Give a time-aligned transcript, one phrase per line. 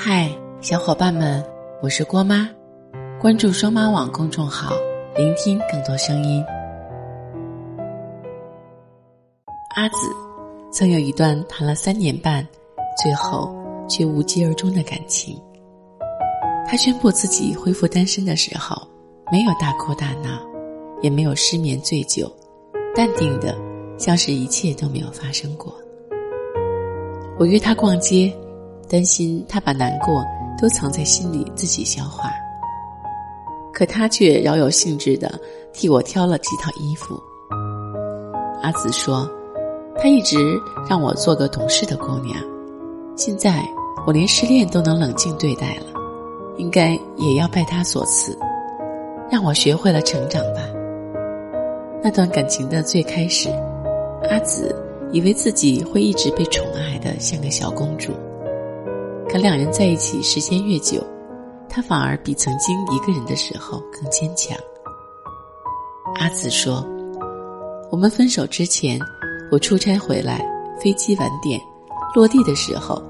[0.00, 1.44] 嗨，小伙伴们，
[1.82, 2.48] 我是郭妈，
[3.20, 4.72] 关注双妈网公众号，
[5.16, 6.40] 聆听更多声音。
[9.74, 10.08] 阿紫
[10.70, 12.46] 曾有一段谈了三年半，
[12.96, 13.52] 最后
[13.88, 15.36] 却无疾而终的感情。
[16.64, 18.80] 他宣布自己恢复单身的时候，
[19.32, 20.40] 没有大哭大闹，
[21.02, 22.32] 也没有失眠醉酒，
[22.94, 23.52] 淡定的
[23.98, 25.74] 像是一切都没有发生过。
[27.36, 28.32] 我约他逛街。
[28.88, 30.24] 担心他把难过
[30.60, 32.30] 都藏在心里自己消化，
[33.72, 35.38] 可他却饶有兴致的
[35.72, 37.20] 替我挑了几套衣服。
[38.62, 39.30] 阿紫说
[39.96, 40.36] ：“他一直
[40.88, 42.36] 让我做个懂事的姑娘，
[43.16, 43.62] 现在
[44.06, 45.86] 我连失恋都能冷静对待了，
[46.56, 48.36] 应该也要拜他所赐，
[49.30, 50.62] 让我学会了成长吧。”
[52.02, 53.48] 那段感情的最开始，
[54.30, 54.74] 阿紫
[55.12, 58.12] 以为自己会一直被宠爱的像个小公主。
[59.30, 61.04] 可两人在一起时间越久，
[61.68, 64.56] 他反而比曾经一个人的时候更坚强。
[66.18, 66.82] 阿紫说
[67.92, 68.98] ：“我们分手之前，
[69.52, 70.40] 我出差回来，
[70.80, 71.60] 飞机晚点，
[72.14, 73.02] 落地的时候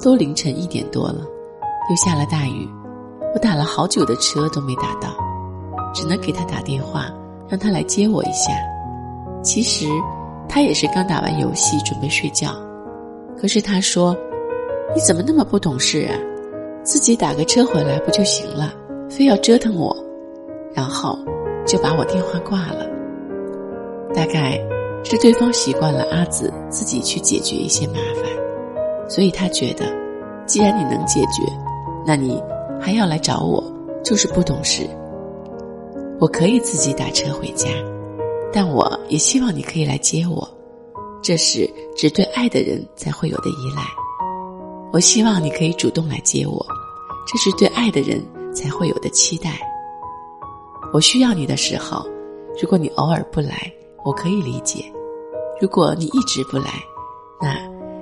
[0.00, 1.26] 都凌晨一点多了，
[1.90, 2.66] 又下了大雨，
[3.34, 5.14] 我打了好久的车都没打到，
[5.92, 7.10] 只能给他打电话，
[7.48, 8.52] 让他来接我一下。
[9.42, 9.86] 其实
[10.48, 12.56] 他也是刚打完游戏准备睡觉，
[13.38, 14.16] 可是他说。”
[14.94, 16.14] 你怎么那么不懂事啊？
[16.82, 18.72] 自己打个车回来不就行了，
[19.10, 19.94] 非要折腾我，
[20.72, 21.18] 然后
[21.66, 22.86] 就把我电话挂了。
[24.14, 24.58] 大概
[25.04, 29.84] 是对方习惯了阿紫自己去解决一些麻烦，所以他觉得，
[30.46, 31.42] 既然你能解决，
[32.06, 32.42] 那你
[32.80, 33.62] 还要来找我，
[34.02, 34.88] 就是不懂事。
[36.18, 37.68] 我可以自己打车回家，
[38.52, 40.48] 但我也希望你可以来接我，
[41.20, 43.82] 这是只对爱的人才会有的依赖。
[44.96, 46.66] 我希望你可以主动来接我，
[47.26, 48.18] 这是对爱的人
[48.54, 49.60] 才会有的期待。
[50.90, 52.02] 我需要你的时候，
[52.58, 53.70] 如果你偶尔不来，
[54.06, 54.90] 我可以理解；
[55.60, 56.82] 如果你一直不来，
[57.42, 57.54] 那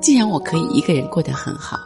[0.00, 1.76] 既然我可以一个人过得很好，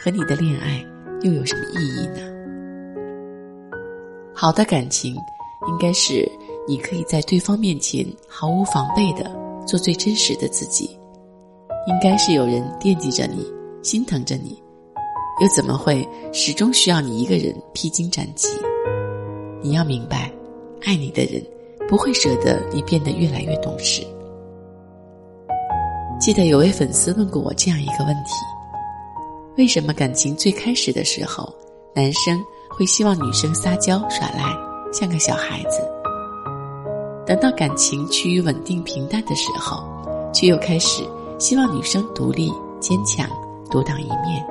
[0.00, 0.84] 和你的恋爱
[1.22, 3.78] 又有什么意义呢？
[4.34, 5.14] 好的感情，
[5.68, 6.28] 应该是
[6.66, 9.30] 你可以在对方面前毫无防备的
[9.64, 10.98] 做最真实的自己，
[11.86, 13.46] 应该是有人惦记着你。
[13.82, 14.62] 心疼着你，
[15.40, 18.48] 又怎么会始终需要你一个人披荆斩棘？
[19.62, 20.30] 你要明白，
[20.84, 21.42] 爱你的人
[21.88, 24.06] 不会舍得你变得越来越懂事。
[26.20, 28.32] 记得有位粉丝问过我这样一个问题：
[29.56, 31.50] 为什么感情最开始的时候，
[31.94, 32.38] 男生
[32.68, 34.44] 会希望女生撒娇耍赖，
[34.92, 35.80] 像个小孩子；
[37.26, 39.82] 等到感情趋于稳定平淡的时候，
[40.34, 41.02] 却又开始
[41.38, 43.26] 希望女生独立坚强？
[43.70, 44.44] 独当一面。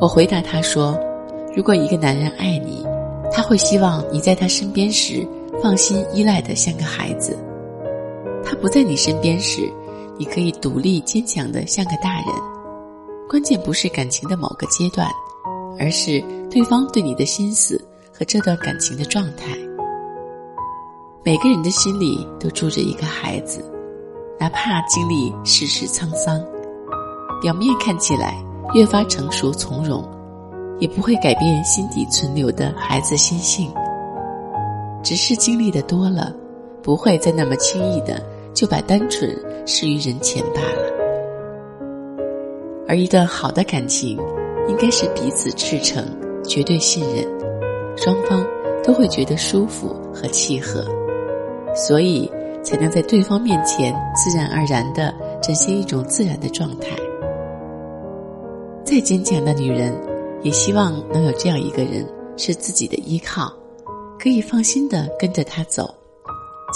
[0.00, 0.98] 我回答他说
[1.54, 2.86] ：“如果一个男人爱你，
[3.32, 5.26] 他会希望你在他身边时
[5.62, 7.34] 放心依赖的像个孩子；
[8.42, 9.70] 他不在你身边时，
[10.16, 12.26] 你可以独立坚强的像个大人。
[13.28, 15.06] 关键不是感情的某个阶段，
[15.78, 17.78] 而是对方对你的心思
[18.12, 19.56] 和这段感情的状态。
[21.22, 23.62] 每个人的心里都住着一个孩子，
[24.38, 26.42] 哪怕经历世事沧桑。”
[27.40, 28.36] 表面看起来
[28.74, 30.06] 越发成熟从容，
[30.78, 33.72] 也不会改变心底存留的孩子心性。
[35.02, 36.32] 只是经历的多了，
[36.82, 39.34] 不会再那么轻易的就把单纯
[39.66, 40.90] 施于人前罢了。
[42.86, 44.18] 而一段好的感情，
[44.68, 46.04] 应该是彼此赤诚、
[46.44, 47.24] 绝对信任，
[47.96, 48.44] 双方
[48.84, 50.84] 都会觉得舒服和契合，
[51.74, 52.30] 所以
[52.62, 56.88] 才能在对方面前自然而然的展现一种自然的状态。
[58.90, 59.96] 再坚强的女人，
[60.42, 62.04] 也希望能有这样一个人
[62.36, 63.54] 是自己的依靠，
[64.18, 65.94] 可以放心的跟着他走，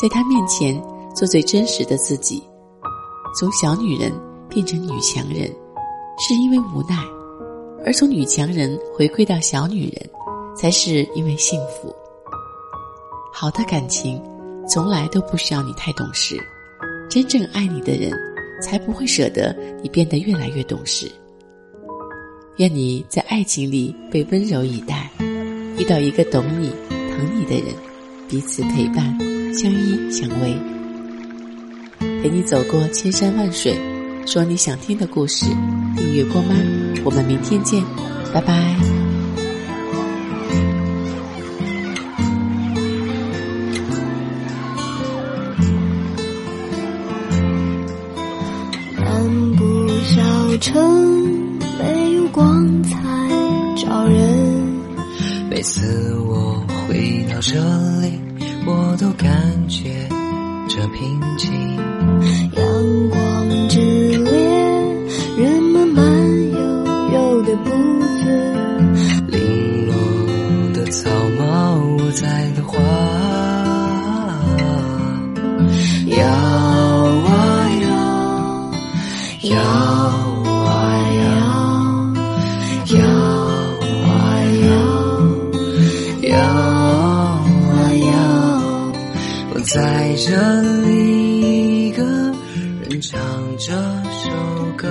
[0.00, 0.80] 在他面前
[1.12, 2.40] 做最真实的自己。
[3.36, 4.12] 从小女人
[4.48, 5.52] 变成女强人，
[6.16, 6.98] 是因为无奈；
[7.84, 10.10] 而从女强人回归到小女人，
[10.56, 11.92] 才是因为幸福。
[13.32, 14.22] 好的感情，
[14.68, 16.36] 从来都不需要你太懂事，
[17.10, 18.12] 真正爱你的人，
[18.62, 19.52] 才不会舍得
[19.82, 21.10] 你变得越来越懂事。
[22.56, 25.10] 愿你在爱情里被温柔以待，
[25.76, 27.74] 遇到一个懂你、疼你的人，
[28.28, 29.18] 彼此陪伴，
[29.52, 30.56] 相依相偎，
[32.22, 33.76] 陪你走过千山万水，
[34.24, 35.46] 说你想听的故事。
[35.96, 36.54] 订阅过吗？
[37.04, 37.82] 我们明天见，
[38.32, 38.76] 拜拜。
[48.96, 51.33] 漫步小城。
[51.84, 52.96] 没有光彩
[53.76, 54.18] 照人。
[55.50, 57.60] 每次我回到这
[58.00, 58.18] 里，
[58.64, 59.28] 我都感
[59.68, 60.08] 觉
[60.66, 61.52] 这平静。
[62.56, 62.64] 阳
[63.10, 63.78] 光之
[64.16, 64.32] 烈，
[65.36, 66.02] 人们慢
[66.52, 66.58] 悠
[67.12, 67.70] 悠的步
[68.16, 68.22] 子，
[69.28, 69.92] 零落
[70.72, 72.78] 的草帽捂在的花。
[76.06, 79.52] 摇啊摇，摇
[90.04, 92.04] 在这里一个
[92.82, 93.18] 人唱
[93.56, 94.30] 这首
[94.76, 94.86] 歌